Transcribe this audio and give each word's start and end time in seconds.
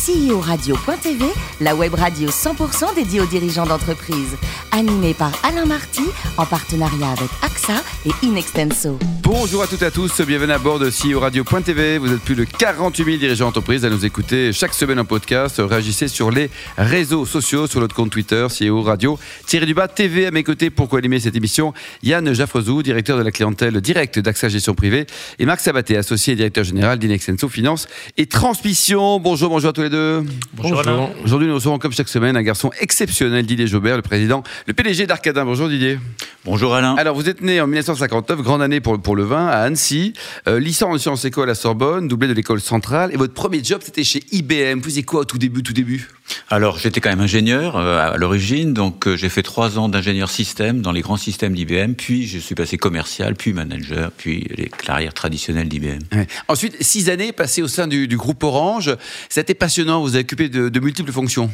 CEO-radio.tv, 0.00 1.26
la 1.60 1.74
web 1.74 1.92
radio 1.92 2.30
100% 2.30 2.94
dédiée 2.94 3.20
aux 3.20 3.26
dirigeants 3.26 3.66
d'entreprise. 3.66 4.34
Animée 4.72 5.12
par 5.12 5.30
Alain 5.42 5.66
Marty, 5.66 6.04
en 6.38 6.46
partenariat 6.46 7.10
avec 7.10 7.28
AXA 7.42 7.82
et 8.06 8.26
Inextenso. 8.26 8.98
Bonjour 9.22 9.62
à 9.62 9.66
toutes 9.66 9.82
et 9.82 9.86
à 9.86 9.90
tous, 9.90 10.22
bienvenue 10.22 10.52
à 10.52 10.58
bord 10.58 10.78
de 10.78 10.88
CEO 10.88 11.20
Radio.tv. 11.20 11.98
Vous 11.98 12.12
êtes 12.14 12.20
plus 12.20 12.34
de 12.34 12.44
48 12.44 13.04
000 13.04 13.16
dirigeants 13.18 13.46
d'entreprise 13.46 13.84
à 13.84 13.90
nous 13.90 14.06
écouter 14.06 14.54
chaque 14.54 14.72
semaine 14.72 14.98
en 14.98 15.04
podcast. 15.04 15.60
Réagissez 15.62 16.08
sur 16.08 16.30
les 16.30 16.48
réseaux 16.78 17.26
sociaux, 17.26 17.66
sur 17.66 17.80
notre 17.80 17.94
compte 17.94 18.10
Twitter, 18.10 18.46
CEO 18.48 18.80
Radio. 18.82 19.18
Thierry 19.46 19.66
Dubas, 19.66 19.88
TV 19.88 20.26
à 20.26 20.30
mes 20.30 20.44
côtés 20.44 20.70
pour 20.70 20.88
co-animer 20.88 21.20
cette 21.20 21.36
émission. 21.36 21.74
Yann 22.02 22.32
Jaffrezou, 22.32 22.82
directeur 22.82 23.18
de 23.18 23.22
la 23.22 23.32
clientèle 23.32 23.78
directe 23.82 24.18
d'AXA 24.18 24.48
Gestion 24.48 24.74
Privée. 24.74 25.06
Et 25.38 25.44
Marc 25.44 25.60
Sabaté, 25.60 25.98
associé 25.98 26.32
et 26.32 26.36
directeur 26.36 26.64
général 26.64 26.98
d'Inexenso 26.98 27.50
Finance 27.50 27.86
et 28.16 28.24
Transmission. 28.24 29.20
Bonjour, 29.20 29.50
bonjour 29.50 29.70
à 29.70 29.72
tous 29.74 29.82
les 29.82 29.89
deux. 29.90 30.24
Bonjour. 30.54 30.80
Alain. 30.80 31.10
Aujourd'hui, 31.24 31.46
nous 31.46 31.54
recevons 31.54 31.78
comme 31.78 31.92
chaque 31.92 32.08
semaine 32.08 32.36
un 32.36 32.42
garçon 32.42 32.70
exceptionnel, 32.80 33.44
Didier 33.44 33.66
Jobert, 33.66 33.96
le 33.96 34.02
président, 34.02 34.42
le 34.66 34.72
PDG 34.72 35.06
d'Arcadin. 35.06 35.44
Bonjour 35.44 35.68
Didier. 35.68 35.98
Bonjour 36.44 36.74
Alain. 36.74 36.94
Alors, 36.96 37.14
vous 37.14 37.28
êtes 37.28 37.42
né 37.42 37.60
en 37.60 37.66
1959, 37.66 38.40
grande 38.40 38.62
année 38.62 38.80
pour, 38.80 38.98
pour 39.00 39.16
le 39.16 39.24
vin, 39.24 39.46
à 39.46 39.58
Annecy, 39.58 40.14
euh, 40.48 40.58
licence 40.58 40.94
en 40.94 40.98
sciences 40.98 41.24
éco 41.26 41.42
à 41.42 41.46
la 41.46 41.54
Sorbonne, 41.54 42.08
doublé 42.08 42.28
de 42.28 42.32
l'école 42.32 42.60
centrale. 42.60 43.10
Et 43.12 43.16
votre 43.16 43.34
premier 43.34 43.62
job, 43.62 43.82
c'était 43.84 44.04
chez 44.04 44.22
IBM. 44.32 44.78
Vous 44.78 44.84
faisiez 44.84 45.02
quoi 45.02 45.20
au 45.20 45.24
tout 45.24 45.38
début, 45.38 45.62
tout 45.62 45.74
début? 45.74 46.08
Alors, 46.48 46.78
j'étais 46.78 47.00
quand 47.00 47.10
même 47.10 47.20
ingénieur 47.20 47.76
euh, 47.76 48.12
à 48.12 48.16
l'origine, 48.16 48.72
donc 48.72 49.06
euh, 49.06 49.16
j'ai 49.16 49.28
fait 49.28 49.42
trois 49.42 49.78
ans 49.78 49.88
d'ingénieur 49.88 50.30
système 50.30 50.80
dans 50.82 50.92
les 50.92 51.00
grands 51.00 51.16
systèmes 51.16 51.54
d'IBM, 51.54 51.94
puis 51.94 52.26
je 52.26 52.38
suis 52.38 52.54
passé 52.54 52.76
commercial, 52.76 53.34
puis 53.34 53.52
manager, 53.52 54.10
puis 54.16 54.46
les 54.56 54.68
carrières 54.68 55.14
traditionnelles 55.14 55.68
d'IBM. 55.68 55.98
Ouais. 56.12 56.26
Ensuite, 56.48 56.82
six 56.82 57.08
années 57.08 57.32
passées 57.32 57.62
au 57.62 57.68
sein 57.68 57.86
du, 57.86 58.08
du 58.08 58.16
groupe 58.16 58.42
Orange. 58.42 58.96
C'était 59.28 59.54
passionnant, 59.54 60.00
vous 60.02 60.14
avez 60.14 60.24
occupé 60.24 60.48
de, 60.48 60.68
de 60.68 60.80
multiples 60.80 61.12
fonctions. 61.12 61.50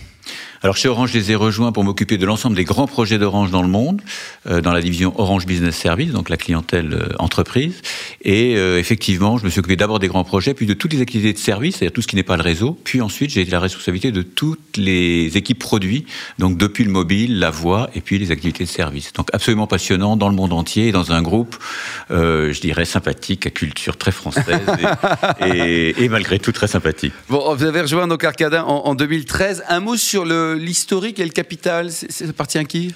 Alors 0.62 0.76
chez 0.76 0.88
Orange, 0.88 1.12
je 1.12 1.18
les 1.18 1.32
ai 1.32 1.34
rejoints 1.34 1.72
pour 1.72 1.84
m'occuper 1.84 2.18
de 2.18 2.26
l'ensemble 2.26 2.56
des 2.56 2.64
grands 2.64 2.86
projets 2.86 3.18
d'Orange 3.18 3.50
dans 3.50 3.62
le 3.62 3.68
monde, 3.68 4.02
euh, 4.48 4.60
dans 4.60 4.72
la 4.72 4.80
division 4.80 5.12
Orange 5.20 5.46
Business 5.46 5.76
Service, 5.76 6.10
donc 6.12 6.28
la 6.28 6.36
clientèle 6.36 6.92
euh, 6.92 7.08
entreprise. 7.18 7.82
Et 8.22 8.56
euh, 8.56 8.78
effectivement, 8.78 9.38
je 9.38 9.44
me 9.44 9.50
suis 9.50 9.60
occupé 9.60 9.76
d'abord 9.76 9.98
des 9.98 10.08
grands 10.08 10.24
projets, 10.24 10.54
puis 10.54 10.66
de 10.66 10.74
toutes 10.74 10.92
les 10.92 11.00
activités 11.00 11.32
de 11.32 11.38
service, 11.38 11.76
c'est-à-dire 11.76 11.94
tout 11.94 12.02
ce 12.02 12.06
qui 12.06 12.16
n'est 12.16 12.22
pas 12.22 12.36
le 12.36 12.42
réseau. 12.42 12.78
Puis 12.84 13.00
ensuite, 13.00 13.30
j'ai 13.30 13.44
la 13.44 13.60
responsabilité 13.60 14.12
de 14.12 14.22
toutes 14.22 14.58
les 14.76 15.36
équipes 15.36 15.58
produits, 15.58 16.06
donc 16.38 16.56
depuis 16.56 16.84
le 16.84 16.90
mobile, 16.90 17.38
la 17.38 17.50
voix, 17.50 17.90
et 17.94 18.00
puis 18.00 18.18
les 18.18 18.30
activités 18.30 18.64
de 18.64 18.68
service. 18.68 19.12
Donc 19.12 19.28
absolument 19.32 19.66
passionnant 19.66 20.16
dans 20.16 20.28
le 20.28 20.34
monde 20.34 20.52
entier, 20.52 20.92
dans 20.92 21.12
un 21.12 21.22
groupe, 21.22 21.56
euh, 22.10 22.52
je 22.52 22.60
dirais, 22.60 22.84
sympathique, 22.84 23.46
à 23.46 23.50
culture 23.50 23.96
très 23.96 24.12
française, 24.12 24.60
et, 25.40 25.46
et, 25.46 26.04
et, 26.04 26.08
malgré 26.08 26.38
tout 26.38 26.52
très 26.52 26.68
sympathique. 26.68 27.12
Bon, 27.28 27.54
vous 27.54 27.64
avez 27.64 27.80
rejoint 27.80 28.06
donc 28.06 28.24
Arcadin 28.24 28.62
en, 28.62 28.86
en 28.86 28.94
2013. 28.94 29.64
Un 29.68 29.80
mot 29.80 29.96
sur 29.96 30.24
l'historique 30.24 31.18
et 31.18 31.24
le 31.24 31.30
capital, 31.30 31.90
ça 31.90 32.24
appartient 32.28 32.58
à 32.58 32.64
qui? 32.64 32.94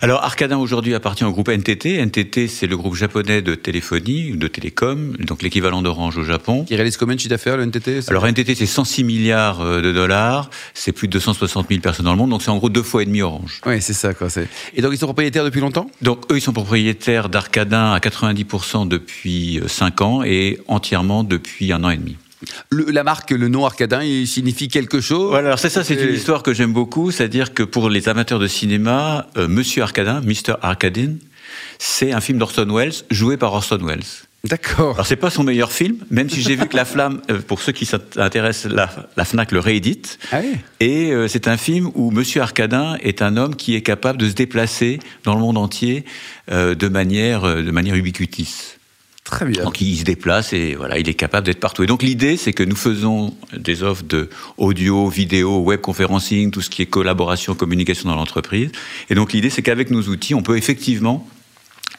Alors 0.00 0.22
Arcadin 0.22 0.58
aujourd'hui 0.58 0.94
appartient 0.94 1.24
au 1.24 1.32
groupe 1.32 1.48
NTT. 1.48 1.98
NTT, 1.98 2.48
c'est 2.48 2.66
le 2.66 2.76
groupe 2.76 2.94
japonais 2.94 3.42
de 3.42 3.54
téléphonie, 3.54 4.36
de 4.36 4.48
télécom, 4.48 5.16
donc 5.18 5.42
l'équivalent 5.42 5.82
d'Orange 5.82 6.16
au 6.18 6.24
Japon. 6.24 6.64
Qui 6.64 6.76
réalise 6.76 6.96
combien 6.96 7.14
de 7.14 7.20
chiffre 7.20 7.30
d'affaires 7.30 7.56
le 7.56 7.64
NTT 7.64 8.00
Alors 8.08 8.26
NTT, 8.26 8.54
c'est 8.54 8.66
106 8.66 9.04
milliards 9.04 9.60
euh, 9.60 9.80
de 9.80 9.92
dollars, 9.92 10.50
c'est 10.74 10.92
plus 10.92 11.08
de 11.08 11.18
260 11.22 11.68
000 11.68 11.80
personnes 11.80 12.06
dans 12.06 12.12
le 12.12 12.18
monde, 12.18 12.30
donc 12.30 12.42
c'est 12.42 12.50
en 12.50 12.56
gros 12.58 12.68
deux 12.68 12.82
fois 12.82 13.02
et 13.02 13.06
demi 13.06 13.22
Orange. 13.22 13.60
Oui, 13.66 13.80
c'est 13.80 13.92
ça. 13.92 14.14
Quoi, 14.14 14.28
et 14.74 14.82
donc 14.82 14.92
ils 14.92 14.98
sont 14.98 15.06
propriétaires 15.06 15.44
depuis 15.44 15.60
longtemps? 15.60 15.88
Donc 16.00 16.30
eux, 16.30 16.38
ils 16.38 16.40
sont 16.40 16.52
propriétaires 16.52 17.28
d'Arcadin 17.28 17.92
à 17.92 17.98
90% 17.98 18.88
depuis 18.88 19.60
5 19.66 20.00
ans 20.00 20.22
et 20.24 20.58
entièrement 20.68 21.22
depuis 21.22 21.72
un 21.72 21.84
an 21.84 21.90
et 21.90 21.96
demi. 21.96 22.16
Le, 22.70 22.86
la 22.90 23.04
marque, 23.04 23.30
le 23.30 23.46
nom 23.46 23.64
Arcadin, 23.64 24.02
il 24.02 24.26
signifie 24.26 24.66
quelque 24.66 25.00
chose? 25.00 25.30
Voilà, 25.30 25.48
alors 25.48 25.58
c'est 25.60 25.70
ça, 25.70 25.84
c'est 25.84 25.94
une 25.94 26.14
histoire 26.14 26.42
que 26.42 26.52
j'aime 26.52 26.72
beaucoup, 26.72 27.12
c'est-à-dire 27.12 27.54
que 27.54 27.62
pour 27.62 27.88
les 27.88 28.08
amateurs 28.08 28.40
de 28.40 28.48
cinéma, 28.48 29.28
euh, 29.36 29.46
Monsieur 29.46 29.82
Arcadin, 29.84 30.20
Mr. 30.22 30.54
Arcadin, 30.60 31.14
c'est 31.78 32.12
un 32.12 32.20
film 32.20 32.38
d'Orson 32.38 32.66
Welles, 32.68 32.94
joué 33.10 33.36
par 33.36 33.52
Orson 33.52 33.78
Welles. 33.80 34.02
D'accord. 34.44 34.94
Alors 34.94 35.06
c'est 35.06 35.16
pas 35.16 35.30
son 35.30 35.44
meilleur 35.44 35.70
film, 35.70 35.98
même 36.10 36.28
si 36.28 36.42
j'ai 36.42 36.56
vu 36.56 36.66
que 36.66 36.76
La 36.76 36.84
Flamme, 36.84 37.22
euh, 37.30 37.40
pour 37.40 37.62
ceux 37.62 37.70
qui 37.70 37.86
s'intéressent, 37.86 38.72
la, 38.72 38.90
la, 39.16 39.24
Fnac 39.24 39.52
le 39.52 39.60
réédite. 39.60 40.18
Ah 40.32 40.40
oui. 40.42 40.56
Et 40.80 41.12
euh, 41.12 41.28
c'est 41.28 41.46
un 41.46 41.56
film 41.56 41.90
où 41.94 42.10
Monsieur 42.10 42.42
Arcadin 42.42 42.96
est 43.02 43.22
un 43.22 43.36
homme 43.36 43.54
qui 43.54 43.76
est 43.76 43.82
capable 43.82 44.18
de 44.18 44.28
se 44.28 44.34
déplacer 44.34 44.98
dans 45.22 45.34
le 45.34 45.40
monde 45.40 45.58
entier 45.58 46.04
euh, 46.50 46.74
de 46.74 46.88
manière, 46.88 47.42
de 47.42 47.70
manière 47.70 47.94
ubiquitis. 47.94 48.78
Très 49.22 49.44
bien. 49.44 49.62
Donc 49.62 49.80
il 49.80 49.96
se 49.96 50.02
déplace 50.02 50.52
et 50.52 50.74
voilà, 50.74 50.98
il 50.98 51.08
est 51.08 51.14
capable 51.14 51.46
d'être 51.46 51.60
partout. 51.60 51.84
Et 51.84 51.86
donc 51.86 52.02
l'idée, 52.02 52.36
c'est 52.36 52.52
que 52.52 52.64
nous 52.64 52.74
faisons 52.74 53.36
des 53.56 53.84
offres 53.84 54.02
de 54.02 54.28
audio, 54.56 55.08
vidéo, 55.08 55.60
web 55.60 55.80
conferencing, 55.80 56.50
tout 56.50 56.62
ce 56.62 56.68
qui 56.68 56.82
est 56.82 56.86
collaboration, 56.86 57.54
communication 57.54 58.08
dans 58.08 58.16
l'entreprise. 58.16 58.72
Et 59.08 59.14
donc 59.14 59.32
l'idée, 59.32 59.50
c'est 59.50 59.62
qu'avec 59.62 59.90
nos 59.90 60.02
outils, 60.02 60.34
on 60.34 60.42
peut 60.42 60.56
effectivement 60.56 61.28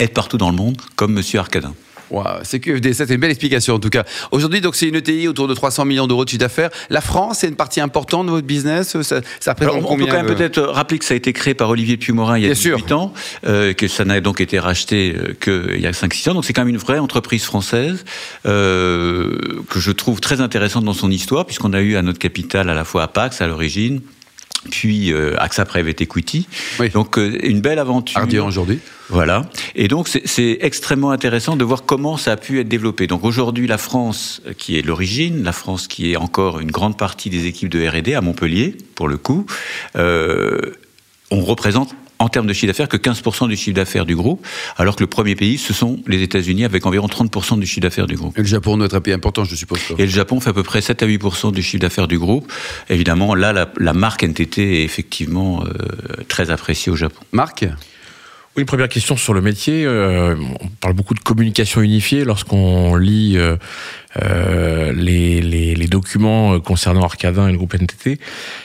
être 0.02 0.14
partout 0.14 0.38
dans 0.38 0.50
le 0.50 0.58
monde, 0.58 0.82
comme 0.98 1.14
Monsieur 1.14 1.40
Arcadin. 1.40 1.74
Wow, 2.14 2.24
c'est 2.44 2.64
une 2.68 2.80
belle 3.18 3.32
explication 3.32 3.74
en 3.74 3.80
tout 3.80 3.90
cas. 3.90 4.04
Aujourd'hui, 4.30 4.62
donc 4.62 4.76
c'est 4.76 4.88
une 4.88 4.96
ETI 4.96 5.28
autour 5.28 5.48
de 5.48 5.56
300 5.56 5.86
millions 5.86 6.06
d'euros 6.06 6.26
de 6.26 6.30
chiffre 6.30 6.40
d'affaires. 6.42 6.70
La 6.92 7.02
France, 7.02 7.40
c'est 7.40 7.48
une 7.48 7.56
partie 7.56 7.82
importante 7.82 8.28
de 8.28 8.32
votre 8.32 8.46
business. 8.46 9.02
Ça, 9.02 9.22
ça 9.40 9.52
représente 9.52 9.74
Alors, 9.74 9.86
on 9.86 9.88
combien 9.88 10.06
peut 10.06 10.12
quand 10.12 10.24
même 10.24 10.36
peut-être 10.36 10.62
rappeler 10.62 11.00
que 11.00 11.06
ça 11.06 11.16
a 11.16 11.18
été 11.18 11.34
créé 11.34 11.56
par 11.56 11.70
Olivier 11.70 11.98
Puy-Morin 11.98 12.38
il 12.38 12.44
y 12.44 12.46
a 12.46 12.50
Bien 12.50 12.54
18 12.54 12.88
sûr. 12.88 12.98
ans, 12.98 13.14
euh, 13.48 13.74
que 13.74 13.88
ça 13.88 14.06
n'a 14.06 14.22
donc 14.22 14.42
été 14.42 14.60
racheté 14.60 15.16
euh, 15.18 15.34
qu'il 15.40 15.82
y 15.82 15.88
a 15.88 15.92
5-6 15.92 16.30
ans. 16.30 16.34
Donc 16.36 16.46
c'est 16.46 16.54
quand 16.54 16.62
même 16.62 16.70
une 16.70 16.78
vraie 16.78 17.00
entreprise 17.00 17.46
française 17.46 18.06
euh, 18.46 19.36
que 19.70 19.80
je 19.80 19.92
trouve 19.92 20.22
très 20.22 20.40
intéressante 20.40 20.86
dans 20.86 20.94
son 20.94 21.10
histoire, 21.10 21.46
puisqu'on 21.48 21.74
a 21.74 21.82
eu 21.82 21.96
à 21.96 22.04
notre 22.04 22.20
capital 22.20 22.70
à 22.70 22.76
la 22.76 22.86
fois 22.86 23.04
Apax 23.04 23.42
à 23.42 23.48
l'origine, 23.48 24.02
puis 24.70 25.12
euh, 25.12 25.36
AXA 25.40 25.66
Private 25.66 26.02
Equity. 26.02 26.48
Oui. 26.80 26.90
Donc 26.90 27.18
euh, 27.18 27.38
une 27.44 27.62
belle 27.62 27.80
aventure. 27.80 28.20
Ardian 28.20 28.48
aujourd'hui. 28.48 28.80
Voilà. 29.10 29.50
Et 29.76 29.88
donc, 29.88 30.08
c'est 30.08 30.58
extrêmement 30.62 31.12
intéressant 31.12 31.56
de 31.56 31.64
voir 31.64 31.84
comment 31.86 32.18
ça 32.18 32.32
a 32.32 32.38
pu 32.38 32.60
être 32.60 32.68
développé. 32.68 33.06
Donc, 33.06 33.24
aujourd'hui, 33.24 33.68
la 33.68 33.78
France, 33.78 34.42
qui 34.58 34.78
est 34.78 34.82
l'origine, 34.82 35.44
la 35.44 35.52
France 35.52 35.88
qui 35.88 36.12
est 36.12 36.16
encore 36.16 36.60
une 36.60 36.72
grande 36.72 36.98
partie 36.98 37.30
des 37.30 37.46
équipes 37.46 37.70
de 37.70 37.88
R&D 37.88 38.14
à 38.14 38.22
Montpellier, 38.22 38.76
pour 38.96 39.08
le 39.08 39.18
coup, 39.18 39.46
euh, 39.98 40.60
on 41.32 41.42
représente 41.42 41.96
en 42.24 42.30
termes 42.30 42.48
de 42.48 42.54
chiffre 42.54 42.68
d'affaires 42.68 42.88
que 42.88 42.96
15% 42.96 43.50
du 43.50 43.58
chiffre 43.58 43.76
d'affaires 43.76 44.06
du 44.06 44.16
groupe, 44.16 44.46
alors 44.78 44.96
que 44.96 45.04
le 45.04 45.08
premier 45.08 45.36
pays, 45.36 45.58
ce 45.58 45.74
sont 45.74 46.00
les 46.08 46.22
États-Unis 46.22 46.64
avec 46.64 46.86
environ 46.86 47.08
30% 47.08 47.60
du 47.60 47.66
chiffre 47.66 47.82
d'affaires 47.82 48.08
du 48.08 48.16
groupe. 48.16 48.38
Et 48.38 48.42
le 48.42 48.48
Japon 48.48 48.78
doit 48.78 48.86
être 48.86 48.96
un 48.96 49.02
pays 49.02 49.14
important, 49.14 49.44
je 49.44 49.56
suppose. 49.56 49.80
Quoi. 49.84 49.98
Et 50.00 50.04
le 50.06 50.12
Japon 50.12 50.40
fait 50.40 50.52
à 50.52 50.54
peu 50.54 50.64
près 50.64 50.80
7 50.80 51.04
à 51.04 51.08
8% 51.08 51.52
du 51.52 51.62
chiffre 51.62 51.82
d'affaires 51.82 52.08
du 52.08 52.18
groupe. 52.18 52.50
Évidemment, 52.90 53.36
là, 53.36 53.52
la, 53.52 53.70
la 53.78 53.94
marque 53.94 54.24
NTT 54.24 54.58
est 54.58 54.84
effectivement 54.84 55.66
euh, 55.66 56.24
très 56.30 56.50
appréciée 56.50 56.94
au 56.94 56.96
Japon. 56.96 57.20
Marc 57.34 57.66
Oui, 58.56 58.62
une 58.62 58.68
première 58.68 58.88
question 58.88 59.18
sur 59.18 59.34
le 59.34 59.42
métier. 59.42 59.84
Euh, 59.84 60.36
on 60.62 60.68
parle 60.80 60.94
beaucoup 60.94 61.16
de 61.16 61.20
communication 61.20 61.82
unifiée 61.82 62.24
lorsqu'on 62.24 62.96
lit 62.98 63.34
euh, 63.36 63.56
euh, 64.22 64.94
les, 64.94 65.42
les, 65.42 65.74
les, 65.74 65.88
documents 65.88 66.60
concernant 66.60 67.02
Arcadin 67.02 67.48
et 67.48 67.52
le 67.52 67.58
groupe 67.58 67.74
NTT. 67.74 68.20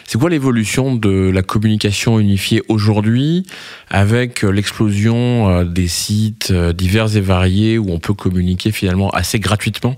C'est 0.05 0.19
quoi 0.19 0.29
l'évolution 0.29 0.95
de 0.95 1.31
la 1.31 1.41
communication 1.41 2.21
unifiée 2.21 2.63
aujourd'hui 2.69 3.47
avec 3.89 4.43
l'explosion 4.43 5.65
des 5.65 5.89
sites 5.89 6.53
divers 6.53 7.17
et 7.17 7.23
variés 7.23 7.79
où 7.79 7.91
on 7.91 7.99
peut 7.99 8.13
communiquer 8.13 8.73
finalement 8.73 9.09
assez 9.11 9.41
gratuitement 9.41 9.97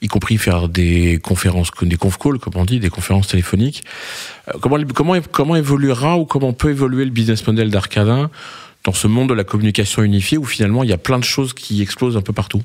y 0.00 0.06
compris 0.06 0.38
faire 0.38 0.68
des 0.68 1.18
conférences, 1.20 1.72
des 1.82 1.96
conf 1.96 2.18
calls, 2.18 2.38
comme 2.38 2.52
on 2.54 2.64
dit, 2.64 2.78
des 2.78 2.88
conférences 2.88 3.26
téléphoniques. 3.26 3.82
Comment, 4.60 4.78
comment, 4.94 5.14
comment 5.32 5.56
évoluera 5.56 6.16
ou 6.16 6.24
comment 6.24 6.52
peut 6.52 6.70
évoluer 6.70 7.04
le 7.04 7.10
business 7.10 7.44
model 7.44 7.68
d'Arcadin 7.68 8.30
dans 8.88 8.94
ce 8.94 9.06
monde 9.06 9.28
de 9.28 9.34
la 9.34 9.44
communication 9.44 10.02
unifiée 10.02 10.38
où 10.38 10.46
finalement 10.46 10.82
il 10.82 10.88
y 10.88 10.94
a 10.94 10.96
plein 10.96 11.18
de 11.18 11.24
choses 11.24 11.52
qui 11.52 11.82
explosent 11.82 12.16
un 12.16 12.22
peu 12.22 12.32
partout 12.32 12.62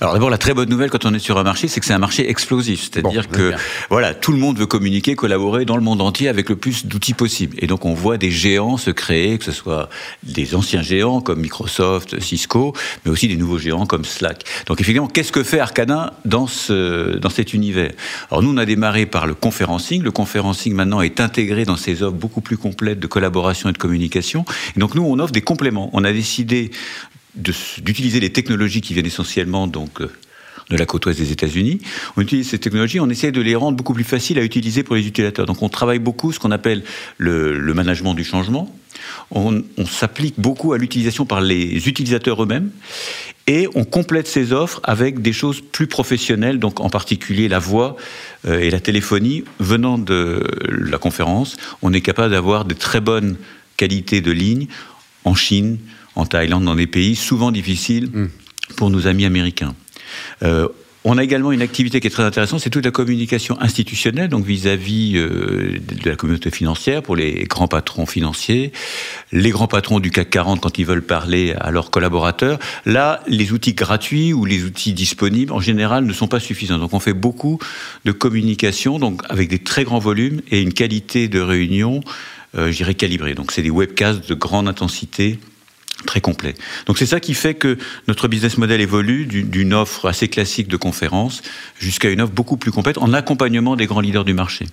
alors 0.00 0.14
d'abord, 0.14 0.30
la 0.30 0.38
très 0.38 0.54
bonne 0.54 0.68
nouvelle 0.68 0.90
quand 0.90 1.04
on 1.04 1.14
est 1.14 1.18
sur 1.18 1.38
un 1.38 1.42
marché, 1.42 1.68
c'est 1.68 1.80
que 1.80 1.86
c'est 1.86 1.92
un 1.92 1.98
marché 1.98 2.28
explosif. 2.28 2.90
C'est-à-dire 2.92 3.24
bon, 3.30 3.36
que 3.36 3.48
bien. 3.50 3.58
voilà, 3.90 4.14
tout 4.14 4.32
le 4.32 4.38
monde 4.38 4.58
veut 4.58 4.66
communiquer, 4.66 5.14
collaborer 5.14 5.64
dans 5.64 5.76
le 5.76 5.82
monde 5.82 6.00
entier 6.00 6.28
avec 6.28 6.48
le 6.48 6.56
plus 6.56 6.86
d'outils 6.86 7.14
possible. 7.14 7.56
Et 7.60 7.66
donc 7.66 7.84
on 7.84 7.94
voit 7.94 8.18
des 8.18 8.30
géants 8.30 8.76
se 8.76 8.90
créer, 8.90 9.38
que 9.38 9.44
ce 9.44 9.52
soit 9.52 9.88
des 10.22 10.54
anciens 10.54 10.82
géants 10.82 11.20
comme 11.20 11.40
Microsoft, 11.40 12.20
Cisco, 12.20 12.74
mais 13.04 13.10
aussi 13.10 13.28
des 13.28 13.36
nouveaux 13.36 13.58
géants 13.58 13.86
comme 13.86 14.04
Slack. 14.04 14.44
Donc 14.66 14.80
effectivement, 14.80 15.08
qu'est-ce 15.08 15.32
que 15.32 15.42
fait 15.42 15.60
Arcadin 15.60 16.12
dans, 16.24 16.46
ce, 16.46 17.16
dans 17.18 17.30
cet 17.30 17.54
univers? 17.54 17.92
Alors 18.30 18.42
nous, 18.42 18.52
on 18.52 18.56
a 18.56 18.64
démarré 18.64 19.06
par 19.06 19.26
le 19.26 19.34
conferencing. 19.34 20.02
Le 20.02 20.10
conferencing 20.10 20.74
maintenant 20.74 21.00
est 21.00 21.20
intégré 21.20 21.64
dans 21.64 21.76
ces 21.76 22.02
offres 22.02 22.16
beaucoup 22.16 22.40
plus 22.40 22.56
complètes 22.56 23.00
de 23.00 23.06
collaboration 23.06 23.68
et 23.68 23.72
de 23.72 23.78
communication. 23.78 24.44
Et 24.76 24.80
donc 24.80 24.94
nous, 24.94 25.02
on 25.02 25.18
offre 25.18 25.32
des 25.32 25.42
compléments. 25.42 25.90
On 25.92 26.04
a 26.04 26.12
décidé 26.12 26.70
d'utiliser 27.34 28.20
les 28.20 28.30
technologies 28.30 28.80
qui 28.80 28.94
viennent 28.94 29.06
essentiellement 29.06 29.66
donc 29.66 30.00
euh, 30.00 30.10
de 30.70 30.76
la 30.76 30.86
côte 30.86 31.06
ouest 31.06 31.18
des 31.18 31.32
États-Unis. 31.32 31.80
On 32.16 32.22
utilise 32.22 32.48
ces 32.48 32.58
technologies, 32.58 33.00
on 33.00 33.08
essaie 33.10 33.32
de 33.32 33.40
les 33.40 33.54
rendre 33.54 33.76
beaucoup 33.76 33.94
plus 33.94 34.04
faciles 34.04 34.38
à 34.38 34.42
utiliser 34.42 34.82
pour 34.82 34.96
les 34.96 35.06
utilisateurs. 35.06 35.46
Donc 35.46 35.62
on 35.62 35.68
travaille 35.68 35.98
beaucoup 35.98 36.32
ce 36.32 36.38
qu'on 36.38 36.50
appelle 36.50 36.82
le, 37.18 37.74
management 37.74 38.14
du 38.14 38.24
changement. 38.24 38.74
On, 39.30 39.62
on 39.78 39.86
s'applique 39.86 40.34
beaucoup 40.38 40.72
à 40.72 40.78
l'utilisation 40.78 41.26
par 41.26 41.40
les 41.40 41.88
utilisateurs 41.88 42.42
eux-mêmes 42.42 42.70
et 43.46 43.68
on 43.74 43.84
complète 43.84 44.28
ces 44.28 44.52
offres 44.52 44.80
avec 44.84 45.20
des 45.20 45.32
choses 45.32 45.60
plus 45.60 45.86
professionnelles, 45.86 46.58
donc 46.58 46.80
en 46.80 46.90
particulier 46.90 47.48
la 47.48 47.58
voix 47.58 47.96
euh, 48.46 48.60
et 48.60 48.70
la 48.70 48.80
téléphonie. 48.80 49.44
Venant 49.58 49.98
de 49.98 50.46
la 50.68 50.98
conférence, 50.98 51.56
on 51.82 51.92
est 51.92 52.00
capable 52.00 52.32
d'avoir 52.32 52.64
de 52.64 52.74
très 52.74 53.00
bonnes 53.00 53.36
qualités 53.76 54.20
de 54.20 54.30
ligne 54.30 54.68
en 55.24 55.34
Chine, 55.34 55.78
en 56.16 56.26
Thaïlande, 56.26 56.64
dans 56.64 56.74
des 56.74 56.86
pays 56.86 57.16
souvent 57.16 57.50
difficiles 57.50 58.10
mm. 58.12 58.28
pour 58.76 58.90
nos 58.90 59.06
amis 59.06 59.24
américains. 59.24 59.74
Euh, 60.42 60.68
on 61.04 61.18
a 61.18 61.24
également 61.24 61.50
une 61.50 61.62
activité 61.62 61.98
qui 62.00 62.06
est 62.06 62.10
très 62.10 62.22
intéressante, 62.22 62.60
c'est 62.60 62.70
toute 62.70 62.84
la 62.84 62.92
communication 62.92 63.60
institutionnelle, 63.60 64.28
donc 64.28 64.44
vis-à-vis 64.44 65.16
euh, 65.16 65.80
de 65.80 66.08
la 66.08 66.14
communauté 66.14 66.50
financière 66.52 67.02
pour 67.02 67.16
les 67.16 67.42
grands 67.44 67.66
patrons 67.66 68.06
financiers, 68.06 68.70
les 69.32 69.50
grands 69.50 69.66
patrons 69.66 69.98
du 69.98 70.12
CAC 70.12 70.30
40 70.30 70.60
quand 70.60 70.78
ils 70.78 70.86
veulent 70.86 71.02
parler 71.02 71.54
à 71.58 71.72
leurs 71.72 71.90
collaborateurs. 71.90 72.60
Là, 72.86 73.20
les 73.26 73.52
outils 73.52 73.74
gratuits 73.74 74.32
ou 74.32 74.44
les 74.44 74.62
outils 74.62 74.92
disponibles 74.92 75.52
en 75.52 75.60
général 75.60 76.04
ne 76.04 76.12
sont 76.12 76.28
pas 76.28 76.40
suffisants. 76.40 76.78
Donc 76.78 76.94
on 76.94 77.00
fait 77.00 77.14
beaucoup 77.14 77.58
de 78.04 78.12
communication, 78.12 79.00
donc 79.00 79.22
avec 79.28 79.48
des 79.48 79.58
très 79.58 79.82
grands 79.82 79.98
volumes 79.98 80.40
et 80.52 80.60
une 80.60 80.72
qualité 80.72 81.26
de 81.26 81.40
réunion, 81.40 82.00
euh, 82.56 82.70
je 82.70 82.76
dirais 82.76 82.94
calibrée. 82.94 83.34
Donc 83.34 83.50
c'est 83.50 83.62
des 83.62 83.70
webcasts 83.70 84.28
de 84.28 84.34
grande 84.34 84.68
intensité 84.68 85.40
très 86.02 86.20
complet. 86.20 86.54
Donc 86.86 86.98
c'est 86.98 87.06
ça 87.06 87.20
qui 87.20 87.34
fait 87.34 87.54
que 87.54 87.78
notre 88.08 88.28
business 88.28 88.58
model 88.58 88.80
évolue 88.80 89.26
d'une 89.26 89.74
offre 89.74 90.06
assez 90.08 90.28
classique 90.28 90.68
de 90.68 90.76
conférence 90.76 91.42
jusqu'à 91.78 92.10
une 92.10 92.20
offre 92.20 92.32
beaucoup 92.32 92.56
plus 92.56 92.72
complète 92.72 92.98
en 92.98 93.12
accompagnement 93.12 93.76
des 93.76 93.86
grands 93.86 94.00
leaders 94.00 94.24
du 94.24 94.34
marché. 94.34 94.66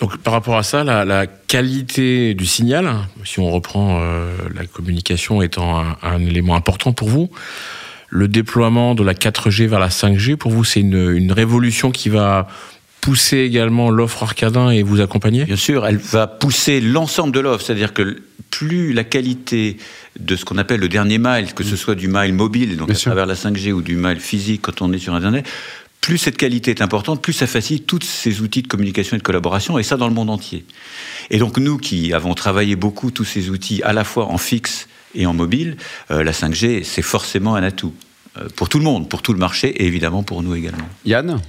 Donc 0.00 0.18
par 0.18 0.34
rapport 0.34 0.56
à 0.56 0.62
ça, 0.62 0.84
la, 0.84 1.26
qualité 1.26 2.34
du 2.34 2.44
signal, 2.44 2.96
si 3.24 3.40
on 3.40 3.50
reprend 3.50 4.00
euh, 4.00 4.36
la 4.54 4.66
communication 4.66 5.40
étant 5.40 5.84
un, 6.02 6.20
élément 6.20 6.54
important 6.54 6.92
pour 6.92 7.08
vous, 7.08 7.30
le 8.10 8.28
déploiement 8.28 8.94
de 8.94 9.02
la 9.02 9.14
4G 9.14 9.66
vers 9.66 9.80
la 9.80 9.88
5G, 9.88 10.36
pour 10.36 10.52
vous, 10.52 10.64
c'est 10.64 10.80
une, 10.80 11.14
une 11.14 11.32
révolution 11.32 11.90
qui 11.90 12.08
va 12.08 12.46
pousser 13.06 13.38
également 13.38 13.88
l'offre 13.88 14.24
Arcadin 14.24 14.70
et 14.70 14.82
vous 14.82 15.00
accompagner? 15.00 15.44
Bien 15.44 15.54
sûr, 15.54 15.86
elle 15.86 15.98
va 15.98 16.26
pousser 16.26 16.80
l'ensemble 16.80 17.32
de 17.32 17.38
l'offre, 17.38 17.64
c'est-à-dire 17.64 17.94
que 17.94 18.20
plus 18.50 18.92
la 18.92 19.04
qualité 19.04 19.76
de 20.18 20.36
ce 20.36 20.44
qu'on 20.44 20.58
appelle 20.58 20.80
le 20.80 20.88
dernier 20.88 21.18
mile, 21.18 21.54
que 21.54 21.64
ce 21.64 21.74
mm. 21.74 21.76
soit 21.76 21.94
du 21.94 22.08
mile 22.08 22.32
mobile, 22.32 22.76
donc 22.76 22.90
à 22.90 22.94
travers 22.94 23.26
la 23.26 23.34
5G, 23.34 23.72
ou 23.72 23.82
du 23.82 23.96
mile 23.96 24.20
physique 24.20 24.62
quand 24.62 24.82
on 24.82 24.92
est 24.92 24.98
sur 24.98 25.14
Internet, 25.14 25.46
plus 26.00 26.18
cette 26.18 26.36
qualité 26.36 26.70
est 26.70 26.82
importante, 26.82 27.20
plus 27.20 27.32
ça 27.32 27.46
facilite 27.48 27.86
tous 27.86 28.02
ces 28.02 28.40
outils 28.40 28.62
de 28.62 28.68
communication 28.68 29.16
et 29.16 29.18
de 29.18 29.24
collaboration, 29.24 29.78
et 29.78 29.82
ça 29.82 29.96
dans 29.96 30.06
le 30.06 30.14
monde 30.14 30.30
entier. 30.30 30.64
Et 31.30 31.38
donc 31.38 31.58
nous 31.58 31.78
qui 31.78 32.12
avons 32.12 32.34
travaillé 32.34 32.76
beaucoup 32.76 33.10
tous 33.10 33.24
ces 33.24 33.50
outils 33.50 33.82
à 33.82 33.92
la 33.92 34.04
fois 34.04 34.26
en 34.26 34.38
fixe 34.38 34.88
et 35.14 35.26
en 35.26 35.34
mobile, 35.34 35.76
euh, 36.12 36.22
la 36.22 36.32
5G, 36.32 36.84
c'est 36.84 37.02
forcément 37.02 37.56
un 37.56 37.62
atout 37.62 37.92
euh, 38.38 38.48
pour 38.54 38.68
tout 38.68 38.78
le 38.78 38.84
monde, 38.84 39.08
pour 39.08 39.22
tout 39.22 39.32
le 39.32 39.38
marché, 39.38 39.68
et 39.68 39.86
évidemment 39.86 40.22
pour 40.22 40.42
nous 40.42 40.54
également. 40.54 40.88
Yann? 41.04 41.40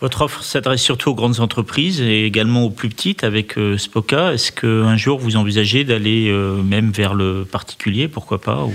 Votre 0.00 0.22
offre 0.22 0.42
s'adresse 0.44 0.82
surtout 0.82 1.10
aux 1.10 1.14
grandes 1.14 1.40
entreprises 1.40 2.00
et 2.00 2.24
également 2.24 2.64
aux 2.64 2.70
plus 2.70 2.88
petites 2.88 3.24
avec 3.24 3.58
euh, 3.58 3.76
Spoka. 3.76 4.32
Est-ce 4.32 4.52
qu'un 4.52 4.96
jour 4.96 5.18
vous 5.18 5.36
envisagez 5.36 5.84
d'aller 5.84 6.28
euh, 6.28 6.62
même 6.62 6.90
vers 6.90 7.14
le 7.14 7.44
particulier? 7.44 8.06
Pourquoi 8.06 8.40
pas? 8.40 8.66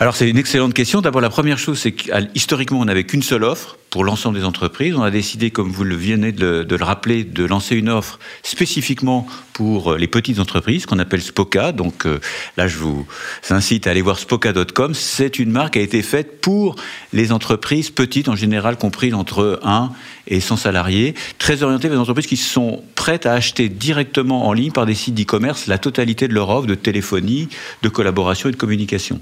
Alors 0.00 0.16
c'est 0.16 0.28
une 0.28 0.38
excellente 0.38 0.74
question. 0.74 1.00
D'abord 1.00 1.20
la 1.20 1.30
première 1.30 1.58
chose, 1.58 1.78
c'est 1.78 1.92
qu'historiquement 1.92 2.80
on 2.80 2.86
n'avait 2.86 3.04
qu'une 3.04 3.22
seule 3.22 3.44
offre 3.44 3.76
pour 3.94 4.02
l'ensemble 4.02 4.36
des 4.36 4.44
entreprises. 4.44 4.96
On 4.96 5.04
a 5.04 5.12
décidé, 5.12 5.52
comme 5.52 5.70
vous 5.70 5.84
le 5.84 5.94
venez 5.94 6.32
de, 6.32 6.66
le 6.68 6.84
rappeler, 6.84 7.22
de 7.22 7.44
lancer 7.44 7.76
une 7.76 7.88
offre 7.88 8.18
spécifiquement 8.42 9.24
pour 9.52 9.92
euh, 9.92 9.98
les 9.98 10.08
petites 10.08 10.40
entreprises 10.40 10.84
qu'on 10.84 10.98
appelle 10.98 11.22
Spoka. 11.22 11.70
Donc 11.70 12.04
euh, 12.04 12.18
là, 12.56 12.66
je 12.66 12.76
vous 12.78 13.06
incite 13.50 13.86
à 13.86 13.92
aller 13.92 14.02
voir 14.02 14.18
spoka.com. 14.18 14.94
C'est 14.94 15.38
une 15.38 15.52
marque 15.52 15.74
qui 15.74 15.78
a 15.78 15.82
été 15.82 16.02
faite 16.02 16.40
pour 16.40 16.74
les 17.12 17.30
entreprises 17.30 17.90
petites, 17.90 18.28
en 18.28 18.34
général 18.34 18.78
comprises 18.78 19.14
entre 19.14 19.60
1 19.62 19.92
et 20.26 20.40
100 20.40 20.56
salariés, 20.56 21.14
très 21.38 21.62
orientées 21.62 21.86
vers 21.86 21.96
des 21.96 22.02
entreprises 22.02 22.26
qui 22.26 22.36
sont 22.36 22.82
prêtes 22.96 23.26
à 23.26 23.32
acheter 23.34 23.68
directement 23.68 24.48
en 24.48 24.52
ligne 24.52 24.72
par 24.72 24.86
des 24.86 24.94
sites 24.96 25.14
d'e-commerce 25.14 25.68
la 25.68 25.78
totalité 25.78 26.26
de 26.26 26.34
leur 26.34 26.50
offre 26.50 26.66
de 26.66 26.74
téléphonie, 26.74 27.48
de 27.84 27.88
collaboration 27.88 28.48
et 28.48 28.52
de 28.52 28.56
communication. 28.56 29.20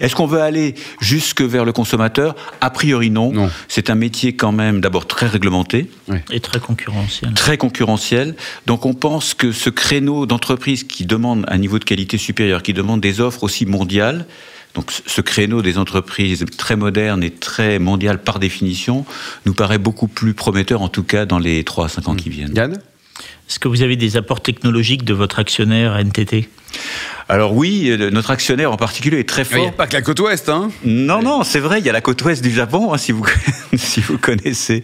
Est-ce 0.00 0.14
qu'on 0.14 0.26
veut 0.26 0.40
aller 0.40 0.74
jusque 1.00 1.42
vers 1.42 1.64
le 1.64 1.72
consommateur? 1.72 2.34
A 2.60 2.70
priori 2.70 3.10
non. 3.10 3.32
C'est 3.68 3.90
un 3.90 3.94
métier 3.94 4.34
quand 4.34 4.52
même 4.52 4.80
d'abord 4.80 5.06
très 5.06 5.26
réglementé. 5.26 5.90
Et 6.30 6.40
très 6.40 6.60
concurrentiel. 6.60 7.32
Très 7.34 7.56
concurrentiel. 7.56 8.34
Donc 8.66 8.86
on 8.86 8.94
pense 8.94 9.34
que 9.34 9.52
ce 9.52 9.70
créneau 9.70 10.26
d'entreprise 10.26 10.84
qui 10.84 11.06
demande 11.06 11.44
un 11.48 11.58
niveau 11.58 11.78
de 11.78 11.84
qualité 11.84 12.18
supérieur, 12.18 12.62
qui 12.62 12.72
demande 12.72 13.00
des 13.00 13.20
offres 13.20 13.44
aussi 13.44 13.66
mondiales, 13.66 14.26
donc 14.74 14.90
ce 15.06 15.20
créneau 15.20 15.60
des 15.60 15.76
entreprises 15.76 16.44
très 16.56 16.76
modernes 16.76 17.22
et 17.22 17.30
très 17.30 17.78
mondiales 17.78 18.22
par 18.22 18.38
définition, 18.38 19.04
nous 19.44 19.54
paraît 19.54 19.78
beaucoup 19.78 20.08
plus 20.08 20.34
prometteur, 20.34 20.82
en 20.82 20.88
tout 20.88 21.02
cas 21.02 21.26
dans 21.26 21.38
les 21.38 21.62
3 21.64 21.86
à 21.86 21.88
5 21.88 22.08
ans 22.08 22.14
qui 22.14 22.30
viennent. 22.30 22.54
Yann? 22.54 22.80
Est-ce 23.48 23.58
que 23.58 23.68
vous 23.68 23.82
avez 23.82 23.96
des 23.96 24.16
apports 24.16 24.40
technologiques 24.40 25.04
de 25.04 25.14
votre 25.14 25.38
actionnaire 25.38 25.96
NTT 25.98 26.48
alors 27.28 27.54
oui, 27.54 27.88
euh, 27.88 28.10
notre 28.10 28.30
actionnaire 28.30 28.72
en 28.72 28.76
particulier 28.76 29.20
est 29.20 29.28
très 29.28 29.44
fort. 29.44 29.58
Il 29.58 29.62
n'y 29.62 29.68
a 29.68 29.72
pas 29.72 29.86
que 29.86 29.94
la 29.94 30.02
côte 30.02 30.20
ouest, 30.20 30.48
hein 30.48 30.70
Non, 30.84 31.22
non, 31.22 31.44
c'est 31.44 31.60
vrai, 31.60 31.78
il 31.78 31.86
y 31.86 31.88
a 31.88 31.92
la 31.92 32.00
côte 32.00 32.22
ouest 32.24 32.42
du 32.42 32.50
Japon, 32.50 32.92
hein, 32.92 32.98
si, 32.98 33.12
vous, 33.12 33.24
si 33.74 34.00
vous 34.00 34.18
connaissez. 34.18 34.82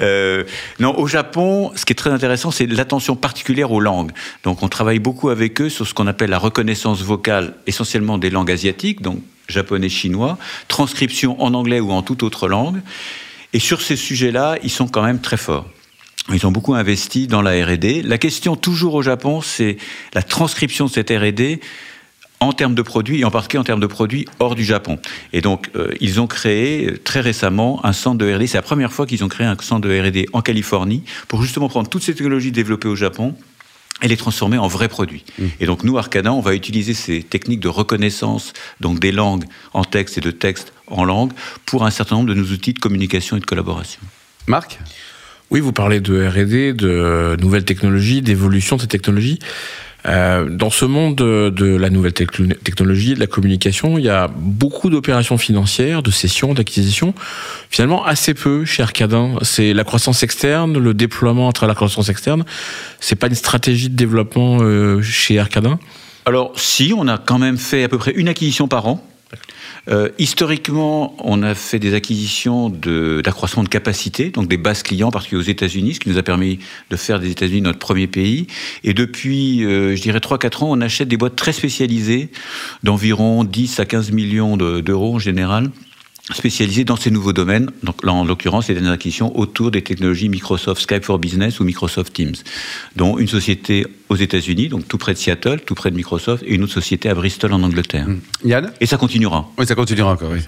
Euh, 0.00 0.44
non, 0.78 0.98
au 0.98 1.06
Japon, 1.06 1.72
ce 1.74 1.84
qui 1.84 1.92
est 1.92 1.96
très 1.96 2.10
intéressant, 2.10 2.50
c'est 2.50 2.66
l'attention 2.66 3.16
particulière 3.16 3.72
aux 3.72 3.80
langues. 3.80 4.12
Donc 4.44 4.62
on 4.62 4.68
travaille 4.68 4.98
beaucoup 4.98 5.28
avec 5.28 5.60
eux 5.60 5.68
sur 5.68 5.86
ce 5.86 5.92
qu'on 5.92 6.06
appelle 6.06 6.30
la 6.30 6.38
reconnaissance 6.38 7.02
vocale, 7.02 7.54
essentiellement 7.66 8.18
des 8.18 8.30
langues 8.30 8.50
asiatiques, 8.52 9.02
donc 9.02 9.20
japonais, 9.48 9.88
chinois, 9.88 10.38
transcription 10.68 11.40
en 11.42 11.54
anglais 11.54 11.80
ou 11.80 11.90
en 11.90 12.02
toute 12.02 12.22
autre 12.22 12.48
langue. 12.48 12.80
Et 13.52 13.58
sur 13.58 13.82
ces 13.82 13.96
sujets-là, 13.96 14.56
ils 14.62 14.70
sont 14.70 14.86
quand 14.86 15.02
même 15.02 15.20
très 15.20 15.36
forts. 15.36 15.66
Ils 16.32 16.46
ont 16.46 16.52
beaucoup 16.52 16.74
investi 16.74 17.26
dans 17.26 17.42
la 17.42 17.64
R&D. 17.64 18.02
La 18.02 18.18
question 18.18 18.56
toujours 18.56 18.94
au 18.94 19.02
Japon, 19.02 19.40
c'est 19.40 19.78
la 20.14 20.22
transcription 20.22 20.86
de 20.86 20.90
cette 20.90 21.10
R&D 21.10 21.60
en 22.40 22.52
termes 22.52 22.74
de 22.74 22.82
produits, 22.82 23.20
et 23.20 23.24
en 23.24 23.30
particulier 23.30 23.60
en 23.60 23.64
termes 23.64 23.80
de 23.80 23.86
produits 23.86 24.26
hors 24.38 24.54
du 24.54 24.64
Japon. 24.64 24.98
Et 25.32 25.42
donc, 25.42 25.70
euh, 25.76 25.92
ils 26.00 26.20
ont 26.20 26.26
créé 26.26 26.86
euh, 26.86 26.98
très 26.98 27.20
récemment 27.20 27.84
un 27.84 27.92
centre 27.92 28.16
de 28.16 28.32
R&D. 28.32 28.46
C'est 28.46 28.56
la 28.56 28.62
première 28.62 28.92
fois 28.92 29.06
qu'ils 29.06 29.22
ont 29.24 29.28
créé 29.28 29.46
un 29.46 29.56
centre 29.60 29.86
de 29.86 30.00
R&D 30.00 30.26
en 30.32 30.40
Californie 30.40 31.04
pour 31.28 31.42
justement 31.42 31.68
prendre 31.68 31.90
toutes 31.90 32.02
ces 32.02 32.14
technologies 32.14 32.50
développées 32.50 32.88
au 32.88 32.96
Japon 32.96 33.34
et 34.02 34.08
les 34.08 34.16
transformer 34.16 34.56
en 34.56 34.68
vrais 34.68 34.88
produits. 34.88 35.24
Mmh. 35.38 35.44
Et 35.60 35.66
donc 35.66 35.84
nous, 35.84 35.98
Arcana, 35.98 36.32
on 36.32 36.40
va 36.40 36.54
utiliser 36.54 36.94
ces 36.94 37.22
techniques 37.22 37.60
de 37.60 37.68
reconnaissance, 37.68 38.54
donc 38.80 38.98
des 38.98 39.12
langues 39.12 39.44
en 39.74 39.84
texte 39.84 40.16
et 40.16 40.22
de 40.22 40.30
texte 40.30 40.72
en 40.86 41.04
langue, 41.04 41.32
pour 41.66 41.84
un 41.84 41.90
certain 41.90 42.16
nombre 42.16 42.30
de 42.30 42.34
nos 42.34 42.46
outils 42.46 42.72
de 42.72 42.78
communication 42.78 43.36
et 43.36 43.40
de 43.40 43.44
collaboration. 43.44 44.00
Marc? 44.46 44.78
Oui, 45.50 45.60
vous 45.60 45.72
parlez 45.72 46.00
de 46.00 46.26
R&D, 46.26 46.72
de 46.74 47.36
nouvelles 47.40 47.64
technologies, 47.64 48.22
d'évolution 48.22 48.76
de 48.76 48.82
ces 48.82 48.88
technologies. 48.88 49.40
Euh, 50.06 50.48
dans 50.48 50.70
ce 50.70 50.84
monde 50.84 51.16
de, 51.16 51.76
la 51.76 51.90
nouvelle 51.90 52.12
technologie, 52.12 53.14
de 53.14 53.20
la 53.20 53.26
communication, 53.26 53.98
il 53.98 54.04
y 54.04 54.08
a 54.08 54.28
beaucoup 54.28 54.88
d'opérations 54.90 55.38
financières, 55.38 56.02
de 56.02 56.10
cessions, 56.10 56.54
d'acquisitions. 56.54 57.14
Finalement, 57.68 58.04
assez 58.04 58.34
peu 58.34 58.64
chez 58.64 58.82
Arcadin. 58.82 59.34
C'est 59.42 59.74
la 59.74 59.84
croissance 59.84 60.22
externe, 60.22 60.78
le 60.78 60.94
déploiement 60.94 61.48
à 61.48 61.52
travers 61.52 61.72
la 61.72 61.74
croissance 61.74 62.08
externe. 62.08 62.44
C'est 63.00 63.16
pas 63.16 63.26
une 63.26 63.34
stratégie 63.34 63.90
de 63.90 63.96
développement 63.96 64.58
euh, 64.60 65.02
chez 65.02 65.38
Arcadin 65.38 65.78
Alors, 66.26 66.52
si, 66.56 66.94
on 66.96 67.08
a 67.08 67.18
quand 67.18 67.38
même 67.38 67.58
fait 67.58 67.84
à 67.84 67.88
peu 67.88 67.98
près 67.98 68.12
une 68.12 68.28
acquisition 68.28 68.68
par 68.68 68.86
an. 68.86 69.04
Euh, 69.88 70.08
historiquement, 70.18 71.14
on 71.18 71.42
a 71.42 71.54
fait 71.54 71.78
des 71.78 71.94
acquisitions 71.94 72.68
d'accroissement 72.68 73.62
de, 73.62 73.68
capacité, 73.68 74.30
donc 74.30 74.48
des 74.48 74.56
bases 74.56 74.82
clients, 74.82 75.10
particulièrement 75.10 75.46
aux 75.46 75.50
États-Unis, 75.50 75.94
ce 75.94 76.00
qui 76.00 76.08
nous 76.08 76.18
a 76.18 76.22
permis 76.22 76.58
de 76.90 76.96
faire 76.96 77.20
des 77.20 77.30
États-Unis 77.30 77.62
notre 77.62 77.78
premier 77.78 78.06
pays. 78.06 78.46
Et 78.84 78.94
depuis, 78.94 79.64
euh, 79.64 79.94
je 79.96 80.02
dirais, 80.02 80.18
3-4 80.18 80.64
ans, 80.64 80.68
on 80.70 80.80
achète 80.80 81.08
des 81.08 81.16
boîtes 81.16 81.36
très 81.36 81.52
spécialisées, 81.52 82.30
d'environ 82.82 83.44
10 83.44 83.80
à 83.80 83.84
15 83.84 84.10
millions 84.10 84.56
d'euros 84.56 85.14
en 85.14 85.18
général, 85.18 85.70
spécialisé 86.32 86.84
dans 86.84 86.96
ces 86.96 87.10
nouveaux 87.10 87.32
domaines, 87.32 87.70
donc 87.82 88.04
là 88.04 88.12
en 88.12 88.24
l'occurrence 88.24 88.68
les 88.68 88.74
dernières 88.74 88.92
acquisitions 88.92 89.36
autour 89.38 89.70
des 89.70 89.82
technologies 89.82 90.28
Microsoft 90.28 90.82
Skype 90.82 91.04
for 91.04 91.18
Business 91.18 91.60
ou 91.60 91.64
Microsoft 91.64 92.12
Teams, 92.12 92.34
dont 92.96 93.18
une 93.18 93.28
société 93.28 93.86
aux 94.08 94.16
États-Unis, 94.16 94.68
donc 94.68 94.86
tout 94.88 94.98
près 94.98 95.14
de 95.14 95.18
Seattle, 95.18 95.60
tout 95.64 95.74
près 95.74 95.90
de 95.90 95.96
Microsoft, 95.96 96.42
et 96.46 96.54
une 96.54 96.62
autre 96.62 96.72
société 96.72 97.08
à 97.08 97.14
Bristol 97.14 97.52
en 97.52 97.62
Angleterre. 97.62 98.06
Yann? 98.44 98.72
Et 98.80 98.86
ça 98.86 98.96
continuera. 98.96 99.50
Oui, 99.58 99.66
ça 99.66 99.74
continuera 99.74 100.12
encore, 100.12 100.30
oui. 100.32 100.40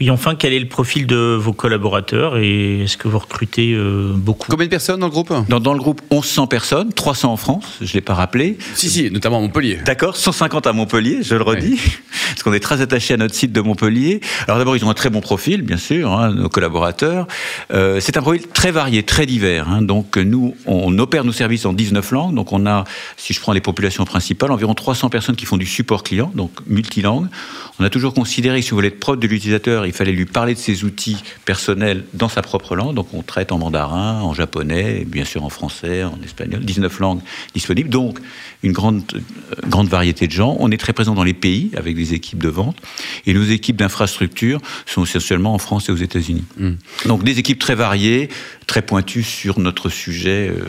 Oui, 0.00 0.10
enfin, 0.10 0.36
quel 0.36 0.52
est 0.52 0.60
le 0.60 0.68
profil 0.68 1.06
de 1.08 1.36
vos 1.38 1.52
collaborateurs 1.52 2.38
et 2.38 2.84
est-ce 2.84 2.96
que 2.96 3.08
vous 3.08 3.18
recrutez 3.18 3.72
euh, 3.72 4.12
beaucoup? 4.14 4.46
Combien 4.48 4.66
de 4.66 4.70
personnes 4.70 5.00
dans 5.00 5.06
le 5.06 5.12
groupe? 5.12 5.32
Dans, 5.48 5.58
dans 5.58 5.72
le 5.72 5.80
groupe, 5.80 6.02
1100 6.12 6.46
personnes, 6.46 6.92
300 6.92 7.32
en 7.32 7.36
France, 7.36 7.78
je 7.80 7.86
ne 7.86 7.92
l'ai 7.94 8.00
pas 8.00 8.14
rappelé. 8.14 8.58
Si, 8.74 8.88
si, 8.88 9.10
notamment 9.10 9.38
à 9.38 9.40
Montpellier. 9.40 9.78
D'accord, 9.84 10.16
150 10.16 10.68
à 10.68 10.72
Montpellier, 10.72 11.22
je 11.22 11.34
le 11.34 11.42
redis, 11.42 11.80
parce 12.28 12.44
qu'on 12.44 12.52
est 12.52 12.60
très 12.60 12.80
attaché 12.80 13.14
à 13.14 13.16
notre 13.16 13.34
site 13.34 13.50
de 13.50 13.60
Montpellier. 13.60 14.20
Alors 14.46 14.58
d'abord, 14.58 14.76
ils 14.76 14.84
ont 14.84 14.90
un 14.90 14.94
très 14.94 15.10
bon 15.10 15.20
profil, 15.20 15.62
bien 15.62 15.78
sûr, 15.78 16.12
hein, 16.12 16.32
nos 16.32 16.48
collaborateurs. 16.48 17.26
Euh, 17.72 17.98
c'est 18.00 18.16
un 18.16 18.22
profil 18.22 18.46
très 18.46 18.70
varié, 18.70 19.02
très 19.02 19.26
divers. 19.26 19.68
Hein. 19.68 19.82
donc 19.82 20.16
nous, 20.16 20.54
on 20.66 20.96
opère 21.00 21.24
nos 21.24 21.32
services 21.32 21.66
en 21.66 21.72
19 21.72 22.12
langues. 22.12 22.34
Donc 22.36 22.52
on 22.52 22.66
a, 22.66 22.84
si 23.16 23.32
je 23.32 23.40
prends 23.40 23.52
les 23.52 23.60
populations 23.60 24.04
principales, 24.04 24.52
environ 24.52 24.74
300 24.74 25.08
personnes 25.08 25.34
qui 25.34 25.44
font 25.44 25.56
du 25.56 25.66
support 25.66 26.04
client, 26.04 26.30
donc 26.36 26.52
multilangue. 26.68 27.26
On 27.80 27.84
a 27.84 27.90
toujours 27.90 28.14
considéré 28.14 28.60
que 28.60 28.66
si 28.66 28.72
on 28.72 28.76
voulait 28.76 28.88
être 28.88 29.00
proche 29.00 29.18
de 29.18 29.26
l'utilisateur, 29.26 29.86
il 29.88 29.94
fallait 29.94 30.12
lui 30.12 30.26
parler 30.26 30.54
de 30.54 30.58
ses 30.58 30.84
outils 30.84 31.22
personnels 31.44 32.04
dans 32.14 32.28
sa 32.28 32.42
propre 32.42 32.76
langue. 32.76 32.94
Donc 32.94 33.08
on 33.14 33.22
traite 33.22 33.52
en 33.52 33.58
mandarin, 33.58 34.20
en 34.20 34.34
japonais, 34.34 35.04
bien 35.06 35.24
sûr 35.24 35.44
en 35.44 35.48
français, 35.48 36.04
en 36.04 36.18
espagnol, 36.24 36.64
19 36.64 36.98
langues 37.00 37.20
disponibles. 37.54 37.88
Donc 37.88 38.18
une 38.62 38.72
grande, 38.72 39.02
euh, 39.14 39.68
grande 39.68 39.88
variété 39.88 40.26
de 40.26 40.32
gens. 40.32 40.56
On 40.60 40.70
est 40.70 40.76
très 40.76 40.92
présent 40.92 41.14
dans 41.14 41.24
les 41.24 41.34
pays 41.34 41.70
avec 41.76 41.96
des 41.96 42.14
équipes 42.14 42.42
de 42.42 42.48
vente. 42.48 42.76
Et 43.26 43.34
nos 43.34 43.44
équipes 43.44 43.76
d'infrastructure 43.76 44.60
sont 44.86 45.04
essentiellement 45.04 45.54
en 45.54 45.58
France 45.58 45.88
et 45.88 45.92
aux 45.92 45.96
États-Unis. 45.96 46.44
Donc 47.06 47.24
des 47.24 47.38
équipes 47.38 47.58
très 47.58 47.74
variées, 47.74 48.28
très 48.66 48.82
pointues 48.82 49.22
sur 49.22 49.58
notre 49.58 49.88
sujet. 49.88 50.48
euh, 50.50 50.64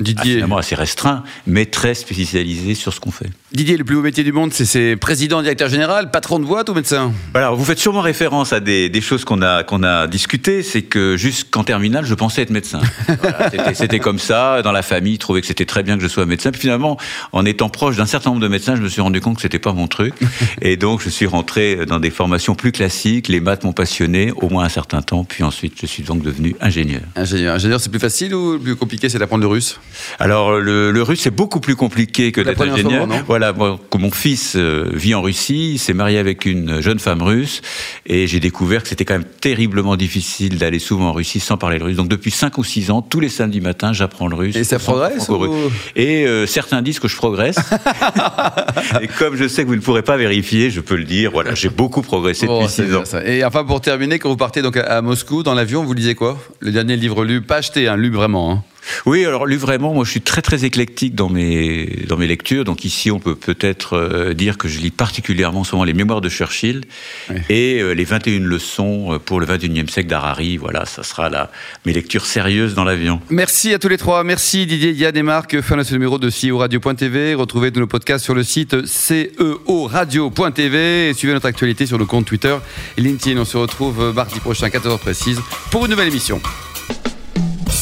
Didier, 0.00 0.34
finalement 0.34 0.58
assez 0.58 0.74
restreint, 0.74 1.22
mais 1.46 1.66
très 1.66 1.94
spécialisé 1.94 2.74
sur 2.74 2.92
ce 2.92 2.98
qu'on 3.00 3.10
fait. 3.12 3.30
Didier, 3.52 3.76
le 3.76 3.84
plus 3.84 3.94
haut 3.96 4.02
métier 4.02 4.24
du 4.24 4.32
monde, 4.32 4.52
c'est- 4.52 4.96
président, 4.96 5.40
directeur 5.40 5.68
général, 5.68 6.10
patron 6.10 6.38
de 6.40 6.44
boîte 6.44 6.68
ou 6.68 6.74
médecin? 6.74 7.12
Voilà, 7.32 7.50
vous 7.50 7.64
faites 7.64 7.78
sûrement 7.78 8.00
référence 8.00 8.52
à 8.52 8.58
des, 8.60 8.88
des 8.88 9.00
choses 9.00 9.24
qu'on 9.24 9.40
a, 9.42 9.62
qu'on 9.62 9.82
a 9.84 10.06
discutées. 10.08 10.62
C'est 10.64 10.82
que 10.82 11.16
jusqu'en 11.16 11.62
terminale, 11.62 12.04
je 12.04 12.14
pensais 12.14 12.42
être 12.42 12.50
médecin. 12.50 12.80
Voilà, 13.22 13.50
c'était- 13.74 14.00
comme 14.00 14.18
ça, 14.18 14.60
dans 14.62 14.72
la 14.72 14.82
famille, 14.82 15.14
ils 15.14 15.18
trouvaient 15.18 15.40
que 15.40 15.46
c'était 15.46 15.64
très 15.64 15.82
bien 15.84 15.96
que 15.96 16.02
je 16.02 16.08
sois 16.08 16.26
médecin. 16.26 16.50
Puis 16.50 16.60
finalement, 16.62 16.98
en 17.32 17.44
étant 17.44 17.68
proche 17.68 17.96
d'un 17.96 18.06
certain 18.06 18.30
nombre 18.30 18.42
de 18.42 18.48
médecins, 18.48 18.74
je 18.76 18.82
me 18.82 18.88
suis 18.88 19.00
rendu 19.00 19.20
compte 19.20 19.36
que 19.36 19.42
c'était 19.42 19.58
pas 19.60 19.72
mon 19.72 19.86
truc. 19.86 20.14
Et 20.60 20.76
donc, 20.76 21.00
je 21.02 21.08
suis 21.08 21.26
rentré 21.26 21.86
dans 21.86 22.00
des 22.00 22.10
formations 22.10 22.54
plus 22.56 22.72
classiques. 22.72 23.28
Les 23.28 23.40
maths 23.40 23.62
m'ont 23.64 23.72
passionné, 23.72 24.32
au 24.36 24.48
moins 24.48 24.64
un 24.64 24.68
certain 24.68 25.02
temps. 25.02 25.22
Puis 25.24 25.44
ensuite, 25.44 25.74
je 25.80 25.86
suis 25.86 26.02
donc 26.02 26.22
devenu 26.22 26.56
ingénieur. 26.60 27.02
Ingénieur. 27.14 27.54
Ingénieur, 27.54 27.80
c'est 27.80 27.90
plus 27.90 28.00
facile 28.00 28.34
ou 28.34 28.58
plus 28.58 28.74
compliqué, 28.76 29.08
c'est 29.08 29.18
d'apprendre 29.18 29.42
le 29.42 29.48
russe? 29.48 29.78
Alors, 30.18 30.58
le, 30.58 30.90
le 30.90 31.02
russe, 31.02 31.20
c'est 31.22 31.30
beaucoup 31.34 31.60
plus 31.60 31.76
compliqué 31.76 32.32
que 32.32 32.40
d'être 32.40 32.60
ingénieur. 32.62 33.06
moment, 33.06 33.20
Voilà, 33.26 33.52
moi, 33.52 33.78
mon 33.98 34.10
fils 34.10 34.54
euh, 34.56 34.90
vit 34.92 35.14
en 35.14 35.22
Russie, 35.22 35.78
s'est 35.78 35.92
marié 35.94 36.18
avec 36.18 36.44
une 36.46 36.80
jeune 36.80 36.98
femme 36.98 37.22
russe, 37.22 37.62
et 38.06 38.26
j'ai 38.26 38.40
découvert 38.40 38.82
que 38.82 38.88
c'était 38.88 39.04
quand 39.04 39.14
même 39.14 39.24
terriblement 39.40 39.96
difficile 39.96 40.58
d'aller 40.58 40.78
souvent 40.78 41.08
en 41.08 41.12
Russie 41.12 41.40
sans 41.40 41.56
parler 41.56 41.78
le 41.78 41.84
russe. 41.84 41.96
Donc, 41.96 42.08
depuis 42.08 42.30
5 42.30 42.56
ou 42.58 42.64
6 42.64 42.90
ans, 42.90 43.02
tous 43.02 43.20
les 43.20 43.28
samedis 43.28 43.60
matins, 43.60 43.92
j'apprends 43.92 44.28
le 44.28 44.36
russe. 44.36 44.56
Et 44.56 44.64
ça 44.64 44.78
progresse 44.78 45.28
ou- 45.28 45.48
Et 45.96 46.26
euh, 46.26 46.46
certains 46.46 46.82
disent 46.82 46.98
que 46.98 47.08
je 47.08 47.16
progresse. 47.16 47.56
et 49.02 49.08
comme 49.08 49.36
je 49.36 49.48
sais 49.48 49.62
que 49.62 49.68
vous 49.68 49.76
ne 49.76 49.80
pourrez 49.80 50.02
pas 50.02 50.16
vérifier, 50.16 50.70
je 50.70 50.80
peux 50.80 50.96
le 50.96 51.04
dire, 51.04 51.30
voilà, 51.32 51.54
j'ai 51.54 51.68
beaucoup 51.68 52.02
progressé 52.02 52.46
Bon, 52.46 52.60
depuis 52.62 52.72
c'est 52.72 52.82
6 52.84 52.88
bien 52.90 52.98
ans. 53.00 53.04
ça. 53.04 53.24
Et 53.24 53.44
enfin, 53.44 53.64
pour 53.64 53.80
terminer, 53.80 54.18
quand 54.18 54.28
vous 54.28 54.36
partez 54.36 54.62
donc 54.62 54.76
à, 54.76 54.82
à 54.84 55.02
Moscou, 55.02 55.42
dans 55.42 55.54
l'avion, 55.54 55.84
vous 55.84 55.92
lisez 55.94 56.14
quoi? 56.14 56.38
Le 56.60 56.70
dernier 56.72 56.96
livre 56.96 57.24
lu, 57.24 57.40
pas 57.42 57.56
acheté, 57.56 57.88
hein, 57.88 57.96
lu 57.96 58.10
vraiment. 58.10 58.52
hein. 58.52 58.62
Oui, 59.06 59.24
alors 59.24 59.46
lu 59.46 59.56
vraiment, 59.56 59.94
moi 59.94 60.04
je 60.04 60.10
suis 60.10 60.20
très 60.20 60.42
très 60.42 60.64
éclectique 60.64 61.14
dans 61.14 61.28
mes 61.28 61.86
dans 62.08 62.16
mes 62.16 62.26
lectures. 62.26 62.64
Donc 62.64 62.84
ici, 62.84 63.10
on 63.10 63.18
peut 63.18 63.34
peut-être 63.34 63.94
euh, 63.94 64.34
dire 64.34 64.58
que 64.58 64.68
je 64.68 64.80
lis 64.80 64.90
particulièrement 64.90 65.64
souvent 65.64 65.84
les 65.84 65.94
Mémoires 65.94 66.20
de 66.20 66.28
Churchill 66.28 66.82
Oui. 67.30 67.36
et 67.48 67.80
euh, 67.80 67.92
les 67.92 68.04
21 68.04 68.40
leçons 68.40 69.14
euh, 69.14 69.18
pour 69.18 69.40
le 69.40 69.46
21e 69.46 69.88
siècle 69.88 70.08
d'Harari. 70.08 70.56
Voilà, 70.56 70.84
ça 70.86 71.02
sera 71.02 71.28
la, 71.28 71.50
mes 71.84 71.92
lectures 71.92 72.26
sérieuses 72.26 72.74
dans 72.74 72.84
l'avion. 72.84 73.20
Merci 73.30 73.74
à 73.74 73.78
tous 73.78 73.88
les 73.88 73.98
trois. 73.98 74.24
Merci 74.24 74.66
Didier, 74.66 74.92
Yann 74.92 75.16
et 75.16 75.22
Marc. 75.22 75.60
Fin 75.60 75.76
de 75.76 75.82
ce 75.82 75.92
numéro 75.92 76.18
de 76.18 76.30
CEO 76.30 76.58
Radio.tv. 76.58 77.34
Retrouvez 77.34 77.72
tous 77.72 77.80
nos 77.80 77.86
podcasts 77.86 78.24
sur 78.24 78.34
le 78.34 78.42
site 78.42 78.86
ceoradio.tv 78.86 81.08
et 81.08 81.14
suivez 81.14 81.34
notre 81.34 81.46
actualité 81.46 81.86
sur 81.86 81.98
le 81.98 82.04
compte 82.04 82.26
Twitter 82.26 82.56
et 82.96 83.00
LinkedIn. 83.00 83.40
On 83.40 83.44
se 83.44 83.56
retrouve 83.56 84.12
mardi 84.14 84.40
prochain, 84.40 84.68
14h 84.68 84.98
précise, 84.98 85.40
pour 85.70 85.84
une 85.84 85.90
nouvelle 85.92 86.08
émission. 86.08 86.40